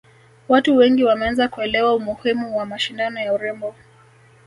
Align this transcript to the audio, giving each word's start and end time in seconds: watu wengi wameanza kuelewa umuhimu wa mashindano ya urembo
watu 0.49 0.75
wengi 0.77 1.03
wameanza 1.03 1.47
kuelewa 1.47 1.95
umuhimu 1.95 2.57
wa 2.57 2.65
mashindano 2.65 3.19
ya 3.19 3.33
urembo 3.33 3.75